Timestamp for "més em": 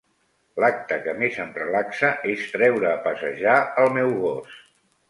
1.19-1.53